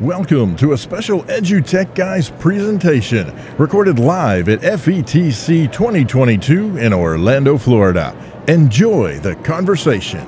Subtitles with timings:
[0.00, 8.14] Welcome to a special EduTech Guys presentation recorded live at FETC 2022 in Orlando, Florida.
[8.46, 10.20] Enjoy the conversation.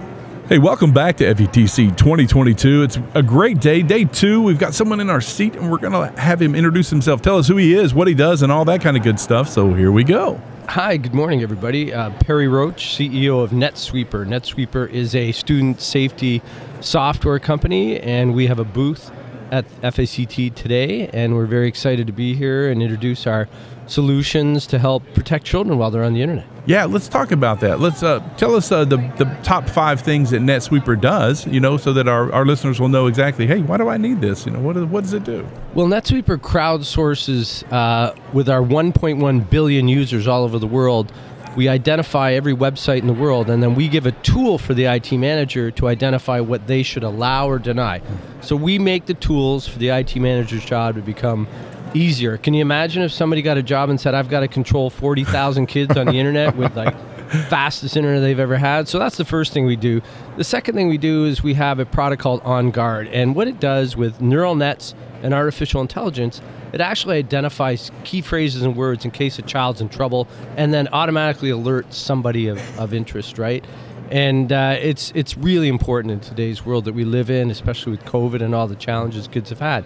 [0.49, 2.83] Hey, welcome back to FETC 2022.
[2.83, 4.43] It's a great day, day two.
[4.43, 7.37] We've got someone in our seat, and we're going to have him introduce himself, tell
[7.37, 9.50] us who he is, what he does, and all that kind of good stuff.
[9.50, 10.41] So here we go.
[10.71, 11.93] Hi, good morning, everybody.
[11.93, 14.27] Uh, Perry Roach, CEO of NetSweeper.
[14.27, 16.41] NetSweeper is a student safety
[16.80, 19.11] software company, and we have a booth
[19.51, 23.49] at FETC today, and we're very excited to be here and introduce our
[23.86, 26.46] solutions to help protect children while they're on the internet.
[26.67, 27.81] Yeah, let's talk about that.
[27.81, 31.79] Let's uh, tell us uh, the, the top five things that NetSweeper does, you know,
[31.79, 34.45] so that our, our listeners will know exactly, hey, why do I need this?
[34.45, 35.48] You know, what, what does it do?
[35.75, 41.12] Well, NetSweeper crowdsources uh, with our 1.1 billion users all over the world.
[41.58, 44.84] We identify every website in the world, and then we give a tool for the
[44.84, 48.00] IT manager to identify what they should allow or deny.
[48.42, 51.48] So we make the tools for the IT manager's job to become
[51.94, 52.39] easier.
[52.39, 55.24] Can you imagine if somebody got a job and said, "I've got to control forty
[55.24, 56.94] thousand kids on the internet with like
[57.28, 60.00] fastest internet they've ever had?" So that's the first thing we do.
[60.36, 63.48] The second thing we do is we have a product called On Guard, and what
[63.48, 66.40] it does with neural nets and artificial intelligence,
[66.72, 70.88] it actually identifies key phrases and words in case a child's in trouble, and then
[70.92, 73.64] automatically alerts somebody of, of interest, right?
[74.10, 78.04] And uh, it's it's really important in today's world that we live in, especially with
[78.04, 79.84] COVID and all the challenges kids have had.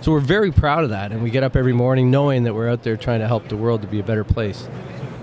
[0.00, 2.68] So we're very proud of that, and we get up every morning knowing that we're
[2.68, 4.68] out there trying to help the world to be a better place.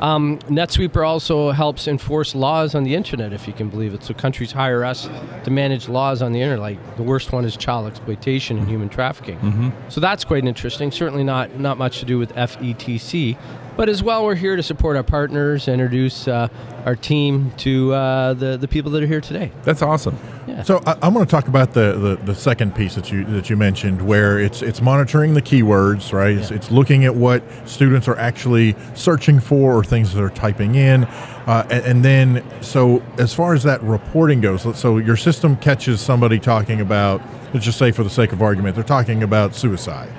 [0.02, 4.04] Um, NetSweeper also helps enforce laws on the internet, if you can believe it.
[4.04, 5.08] So countries hire us
[5.44, 6.62] to manage laws on the internet.
[6.62, 9.38] Like the worst one is child exploitation and human trafficking.
[9.40, 9.70] Mm-hmm.
[9.90, 10.92] So that's quite interesting.
[10.92, 13.38] Certainly not not much to do with FETC,
[13.82, 16.48] but as well, we're here to support our partners, introduce uh,
[16.86, 19.52] our team to uh, the the people that are here today.
[19.64, 20.20] That's awesome.
[20.46, 20.62] Yeah.
[20.62, 23.58] So I, going to talk about the, the, the second piece that you that you
[23.58, 26.36] mentioned, where it's it's monitoring the keywords, right?
[26.38, 26.58] It's, Yeah.
[26.58, 31.06] it's looking at what students are actually searching for or things that they're typing in,
[31.06, 36.00] uh, and, and then so as far as that reporting goes, so your system catches
[36.02, 37.20] somebody talking about,
[37.52, 40.12] let's just say for the sake of argument, they're talking about suicide,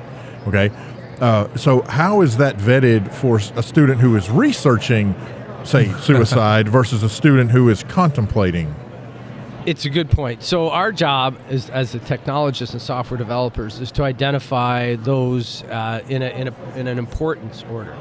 [0.49, 0.73] okay?
[1.23, 5.15] Uh, so how is that vetted for a student who is researching,
[5.63, 8.75] say, suicide versus a student who is contemplating
[9.65, 10.43] It's a good point.
[10.43, 16.03] So our job is, as a technologists and software developers is to identify those uh,
[16.09, 17.97] in, a, in, a, in an importance order.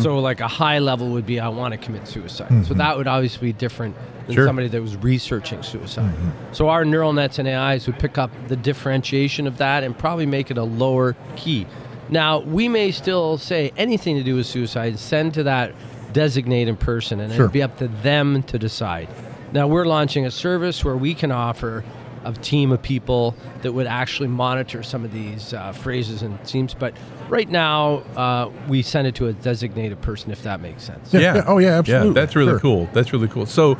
[0.00, 2.64] So like a high level would be I want to commit suicide.
[2.66, 3.96] So that would obviously be different
[4.26, 4.46] than Sure.
[4.46, 6.14] somebody that was researching suicide.
[6.52, 10.24] So our neural nets and AIs would pick up the differentiation of that and probably
[10.24, 11.66] make it a lower key.
[12.12, 15.72] Now we may still say anything to do with suicide, send to that
[16.12, 17.44] designated person, and Sure.
[17.46, 19.08] it'd be up to them to decide.
[19.52, 21.82] Now we're launching a service where we can offer
[22.24, 26.74] a team of people that would actually monitor some of these uh, phrases and themes.
[26.78, 26.94] But
[27.30, 31.12] right now, uh, we send it to a designated person, if that makes sense.
[31.14, 31.44] Yeah, yeah.
[31.48, 32.08] Oh, yeah, absolutely.
[32.08, 32.60] Yeah, that's really Sure.
[32.60, 32.88] cool.
[32.92, 33.46] That's really cool.
[33.46, 33.76] So,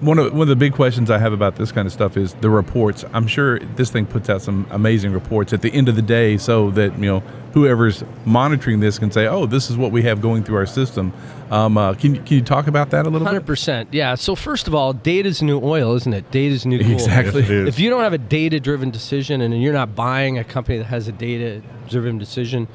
[0.00, 2.34] one of one of the big questions I have about this kind of stuff is
[2.34, 3.04] the reports.
[3.12, 6.36] I'm sure this thing puts out some amazing reports at the end of the day,
[6.38, 7.20] so that you know
[7.54, 11.12] whoever's monitoring this can say, "Oh, this is what we have going through our system."
[11.50, 13.46] Um, uh, can you- can you talk about that a little Hundred bit?
[13.46, 14.14] percent, yeah.
[14.16, 16.30] So first of all, data's new oil, isn't it?
[16.30, 16.90] Data's new gold.
[16.92, 17.42] Exactly.
[17.42, 17.68] Yes, it is.
[17.68, 21.06] If you don't have a data-driven decision, and you're not buying a company that has
[21.08, 22.66] a data-driven decision,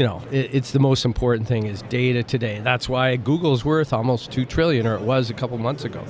[0.00, 2.60] you know it, it's the most important thing is data today.
[2.60, 6.02] That's why Google's worth almost two trillion, or it was a couple months ago.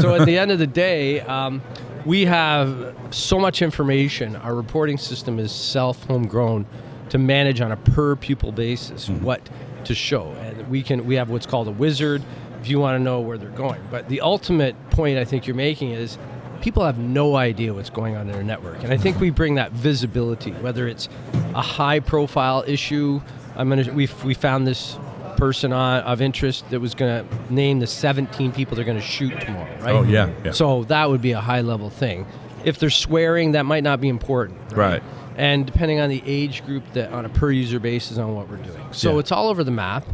[0.00, 1.60] so at the end of the day, um,
[2.06, 4.34] we have so much information.
[4.36, 6.64] Our reporting system is self-homegrown
[7.10, 9.46] to manage on a per pupil basis what
[9.84, 12.22] to show, and we can we have what's called a wizard
[12.62, 13.82] if you want to know where they're going.
[13.90, 16.16] But the ultimate point I think you're making is
[16.64, 18.82] people have no idea what's going on in their network.
[18.82, 21.10] And I think we bring that visibility, whether it's
[21.54, 23.20] a high profile issue.
[23.54, 24.98] I'm gonna we we found this
[25.36, 29.02] person on, of interest that was going to name the 17 people they're going to
[29.04, 29.92] shoot tomorrow, right?
[29.92, 30.52] Oh, yeah, yeah.
[30.52, 32.24] So that would be a high level thing.
[32.64, 34.72] If they're swearing, that might not be important.
[34.72, 35.02] Right.
[35.36, 38.58] And depending on the age group, that on a per user basis on what we're
[38.58, 38.86] doing.
[38.92, 39.18] So Yeah.
[39.18, 40.06] it's all over the map.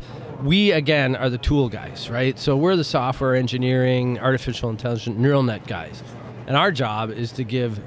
[0.42, 2.38] We again are the tool guys, right?
[2.38, 6.02] So we're the software engineering, artificial intelligence, neural net guys,
[6.50, 7.78] and our job is to give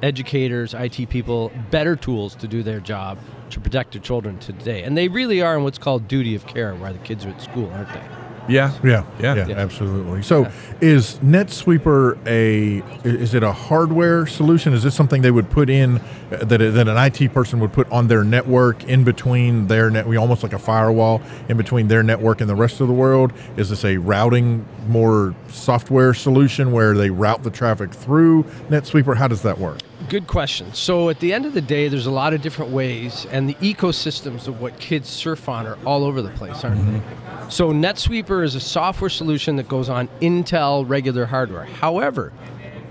[0.00, 3.18] educators, IT people better tools to do their job
[3.50, 4.84] to protect their children today.
[4.84, 7.42] And they really are in what's called duty of care, where the kids are at
[7.42, 8.23] school, aren't they?
[8.48, 8.72] Yeah.
[8.82, 9.34] Yeah, Yeah.
[9.34, 9.54] yeah, Yeah.
[9.56, 10.22] absolutely.
[10.22, 10.46] So,
[10.80, 14.72] is NetSweeper a is it a hardware solution?
[14.72, 17.90] Is this something they would put in uh, that that an IT person would put
[17.90, 22.02] on their network in between their net, we almost like a firewall in between their
[22.02, 23.32] network and the rest of the world?
[23.56, 29.16] Is this a routing more software solution where they route the traffic through NetSweeper?
[29.16, 29.78] How does that work?
[30.08, 30.72] Good question.
[30.74, 33.54] So at the end of the day, there's a lot of different ways, and the
[33.54, 37.44] ecosystems of what kids surf on are all over the place, aren't Mm-hmm.
[37.44, 37.50] they?
[37.50, 41.64] So NetSweeper is a software solution that goes on Intel regular hardware.
[41.64, 42.32] However,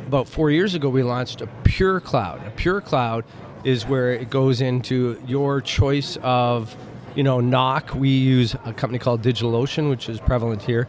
[0.08, 2.46] about four years ago, we launched a Pure Cloud.
[2.46, 3.26] A Pure Cloud
[3.64, 6.76] is where it goes into your choice of,
[7.16, 7.96] you know, NOC.
[7.96, 10.88] We use a company called DigitalOcean, which is prevalent here.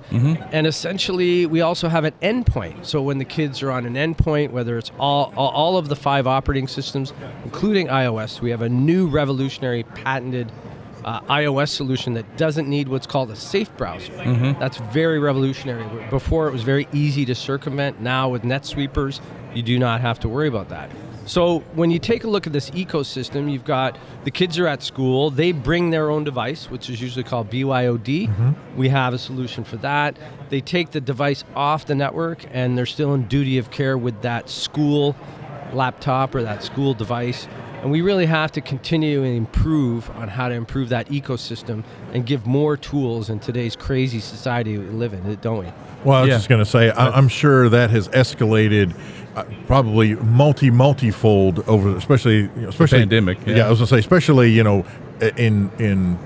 [0.53, 2.85] And essentially, we also have an endpoint.
[2.87, 5.97] So when the kids are on an endpoint, whether it's all, all, all of the
[5.97, 7.13] five operating systems,
[7.45, 10.51] including iOS, we have a new revolutionary patented
[11.05, 14.13] uh, iOS solution that doesn't need what's called a safe browser.
[14.59, 15.85] That's very revolutionary.
[16.09, 18.01] Before it was very easy to circumvent.
[18.01, 19.21] Now with NetSweepers,
[19.55, 20.91] you do not have to worry about that.
[21.27, 24.83] So when you take a look at this ecosystem, you've got the kids are at
[24.83, 25.31] school.
[25.31, 28.29] They bring their own device, which is usually called BYOD.
[28.29, 28.77] Mm-hmm.
[28.77, 30.17] We have a solution for that.
[30.51, 34.21] They take the device off the network, and they're still in duty of care with
[34.23, 35.17] that school
[35.73, 37.49] laptop or that school device.
[37.83, 41.85] And we really have to continue and improve on how to improve that ecosystem
[42.15, 45.71] and give more tools in today's crazy society we live in, don't we?
[46.03, 46.37] Well, I was Yeah.
[46.37, 48.95] just going to say, I, I'm sure that has escalated,
[49.37, 53.57] uh, probably multi multifold over, especially you know, especially pandemic, Yeah.
[53.57, 53.67] yeah.
[53.67, 54.85] I was going to say, especially you know,
[55.37, 56.19] in in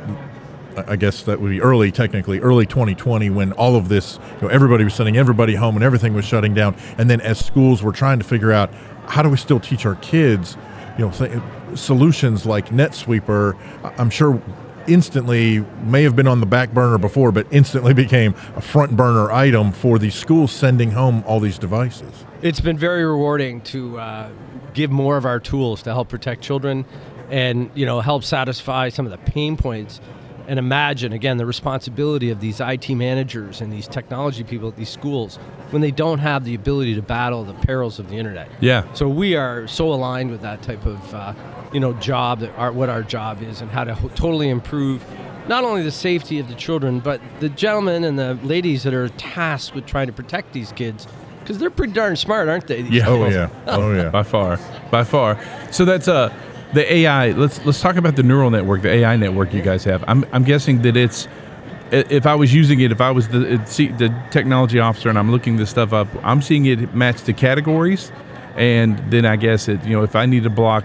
[0.87, 4.49] I guess that would be early, technically early 2020, when all of this, you know,
[4.49, 7.93] everybody was sending everybody home and everything was shutting down, and then as schools were
[7.93, 8.71] trying to figure out
[9.07, 10.57] how do we still teach our kids,
[10.99, 11.33] you know, th-
[11.75, 13.57] solutions like NetSweeper,
[13.99, 14.41] I'm sure
[14.89, 19.31] instantly may have been on the back burner before, but instantly became a front burner
[19.31, 22.25] item for the schools sending home all these devices.
[22.43, 24.31] It's been very rewarding to uh,
[24.75, 26.85] give more of our tools to help protect children
[27.31, 30.01] and you know help satisfy some of the pain points
[30.47, 34.89] and imagine again the responsibility of these IT managers and these technology people at these
[34.89, 35.37] schools
[35.71, 38.49] when they don't have the ability to battle the perils of the internet.
[38.61, 38.91] Yeah.
[38.95, 41.35] So we are so aligned with that type of uh,
[41.73, 45.05] you know job that our, what our job is and how to ho- totally improve
[45.49, 49.09] not only the safety of the children but the gentlemen and the ladies that are
[49.11, 51.07] tasked with trying to protect these kids
[51.41, 52.81] because they're pretty darn smart, aren't they?
[52.83, 53.09] Yeah.
[53.09, 54.11] Oh yeah, oh yeah.
[54.11, 54.59] by far,
[54.91, 55.39] by far.
[55.73, 56.31] So that's uh
[56.75, 57.31] the AI.
[57.31, 60.05] Let's let's talk about the neural network, the AI network you guys have.
[60.07, 61.27] I'm I'm guessing that it's
[61.91, 65.19] if I was using it, if I was the it- see, the technology officer and
[65.19, 68.13] I'm looking this stuff up, I'm seeing it match the categories,
[68.57, 70.85] and then I guess it you know if I need to block.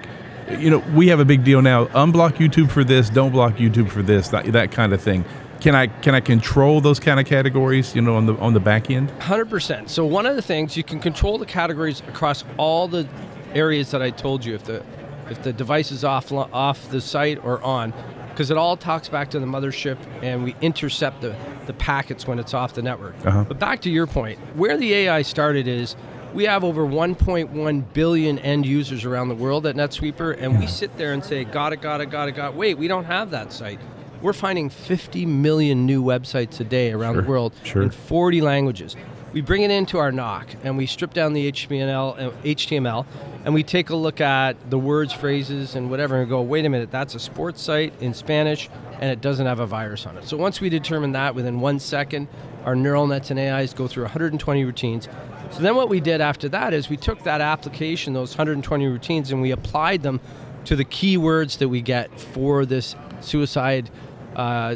[0.49, 1.85] You know, we have a big deal now.
[1.85, 3.09] Unblock YouTube for this.
[3.09, 4.29] Don't block YouTube for this.
[4.29, 5.25] That, that kind of thing.
[5.61, 7.95] Can I can I control those kind of categories?
[7.95, 9.09] You know, on the on the back end.
[9.21, 9.89] Hundred percent.
[9.89, 13.07] So one of the things you can control the categories across all the
[13.53, 14.55] areas that I told you.
[14.55, 14.83] If the
[15.29, 17.93] if the device is off off the site or on,
[18.29, 21.33] because it all talks back to the mothership, and we intercept the
[21.65, 23.15] the packets when it's off the network.
[23.25, 23.45] Uh-huh.
[23.45, 25.95] But back to your point, where the AI started is.
[26.33, 30.97] We have over 1.1 billion end users around the world at NetSweeper, and we sit
[30.97, 32.57] there and say, "Got it, got it, got it, got." It.
[32.57, 33.79] Wait, we don't have that site.
[34.21, 37.83] We're finding 50 million new websites a day around Sure, the world sure.
[37.83, 38.95] in 40 languages.
[39.33, 43.05] We bring it into our NOC and we strip down the HTML, uh, HTML
[43.45, 46.69] and we take a look at the words, phrases, and whatever and go, wait a
[46.69, 48.69] minute, that's a sports site in Spanish
[49.01, 50.23] and it doesn't have a virus on it.
[50.25, 52.27] So once we determine that within one second,
[52.63, 55.09] our neural nets and AIs go through 120 routines.
[55.51, 59.31] So then what we did after that is we took that application, those 120 routines,
[59.31, 60.19] and we applied them
[60.65, 63.89] to the keywords that we get for this suicide
[64.35, 64.75] uh,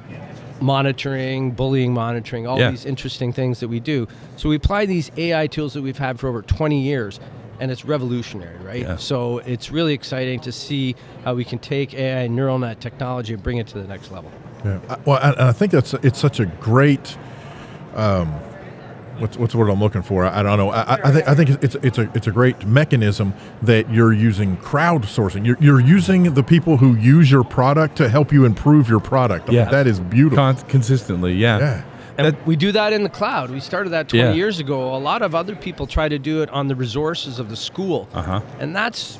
[0.61, 2.71] monitoring, bullying monitoring, all Yeah.
[2.71, 4.07] these interesting things that we do.
[4.35, 7.19] So we apply these AI tools that we've had for over 20 years,
[7.59, 8.81] and it's revolutionary, right?
[8.81, 8.97] Yeah.
[8.97, 13.33] So it's really exciting to see how we can take AI and neural net technology
[13.33, 14.31] and bring it to the next level.
[14.65, 14.79] Yeah.
[14.89, 17.17] I, well, and I think that's it's such a great.
[17.95, 18.33] Um,
[19.19, 20.25] what's what's the word I'm looking for?
[20.25, 20.69] I, I don't know.
[20.69, 24.13] I, I- I think I think it's it's a it's a great mechanism that you're
[24.13, 25.45] using crowdsourcing.
[25.45, 29.45] You're you're using the people who use your product to help you improve your product.
[29.45, 29.69] I mean, Yeah.
[29.69, 30.37] that is beautiful.
[30.37, 31.59] Con- consistently, yeah.
[31.59, 31.83] yeah.
[32.19, 33.51] And we do that in the cloud.
[33.51, 34.33] We started that 20 Yeah.
[34.33, 34.95] years ago.
[34.95, 38.07] A lot of other people try to do it on the resources of the school.
[38.13, 38.41] Uh-huh.
[38.59, 39.19] And that's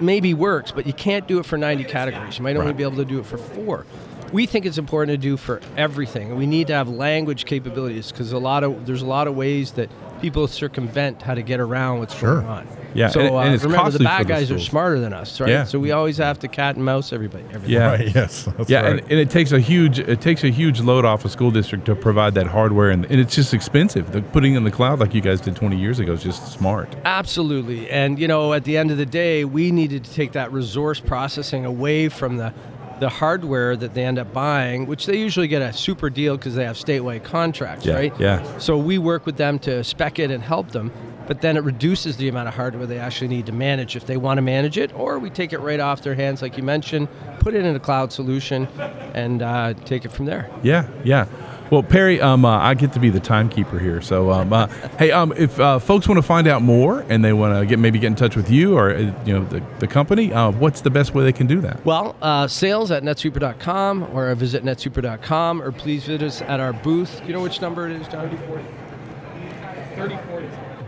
[0.00, 2.36] maybe works, but you can't do it for 90 categories.
[2.36, 2.76] You might only Right.
[2.76, 3.86] be able to do it for four.
[4.34, 6.34] We think it's important to do for everything.
[6.34, 9.72] We need to have language capabilities because a lot of there's a lot of ways
[9.72, 9.88] that
[10.20, 12.36] people circumvent how to get around what's Sure.
[12.40, 12.66] going on.
[12.94, 14.98] Yeah, So and uh, and it's remember, the costly for bad the guys are smarter
[15.00, 15.50] than us, right?
[15.50, 15.64] Yeah.
[15.64, 17.44] So we always have to cat and mouse everybody.
[17.52, 17.70] everything.
[17.70, 17.86] Yeah.
[17.90, 18.14] Right.
[18.14, 18.44] Yes.
[18.56, 18.90] That's Yeah, right.
[18.92, 21.84] and, and it takes a huge it takes a huge load off a school district
[21.86, 24.10] to provide that hardware, and, and it's just expensive.
[24.12, 26.88] The, putting in the cloud like you guys did 20 years ago is just smart.
[27.04, 27.88] Absolutely.
[27.90, 30.98] And you know, at the end of the day, we needed to take that resource
[31.00, 32.52] processing away from the
[33.00, 36.54] the hardware that they end up buying, which they usually get a super deal because
[36.54, 38.12] they have statewide contracts, Yeah, right?
[38.20, 38.58] yeah.
[38.58, 40.92] So we work with them to spec it and help them.
[41.26, 44.18] but then it reduces the amount of hardware they actually need to manage if they
[44.18, 47.08] want to manage it, or we take it right off their hands, like you mentioned,
[47.40, 48.68] put it in a cloud solution,
[49.14, 50.50] and uh, take it from there.
[50.62, 51.24] Yeah, yeah.
[51.70, 54.00] Well, Perry, um, uh, I get to be the timekeeper here.
[54.02, 54.66] So, um, uh,
[54.98, 57.78] hey, um, if uh, folks want to find out more and they want to get
[57.78, 60.82] maybe get in touch with you or uh, you know the, the company, uh, what's
[60.82, 61.84] the best way they can do that?
[61.84, 67.20] Well, uh, sales at netsweeper.com or visit netsweeper.com or please visit us at our booth.
[67.22, 68.28] Do you know which number it is, John?
[68.28, 68.64] 3040.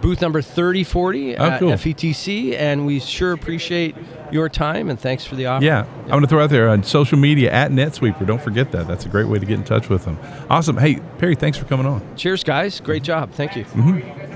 [0.03, 1.71] Booth number 3040 Oh, at cool.
[1.73, 3.97] FETC, and we sure appreciate
[4.33, 5.65] your time and thanks for the offer.
[5.65, 8.27] Yeah, I'm going to throw out there on social media at NetSweeper.
[8.27, 8.87] Don't forget that.
[8.87, 10.19] That's a great way to get in touch with them.
[10.51, 10.77] Awesome.
[10.77, 12.03] Hey, Perry, thanks for coming on.
[12.17, 12.81] Cheers, guys.
[12.81, 13.33] Great job.
[13.33, 13.65] Thank you.
[13.65, 14.27] Mm-hmm.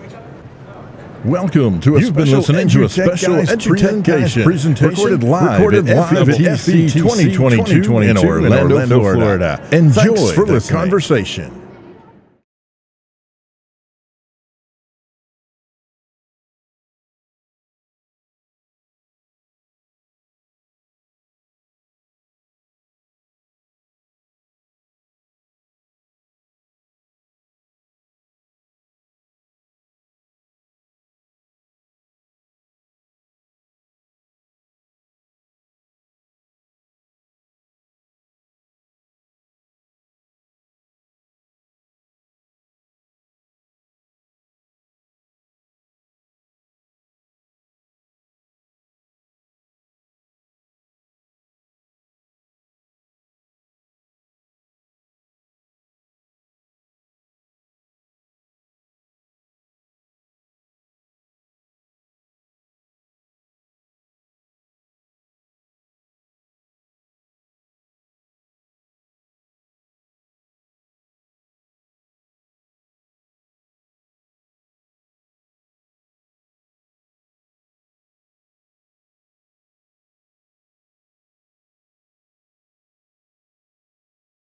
[1.29, 5.23] Welcome to a You've been special listening to a special Guys EduTech presentation, presentation recorded
[5.23, 9.69] live recorded at live FETC 2022 in Orlando, Florida.
[9.71, 11.60] Enjoy Thanks for the the conversation.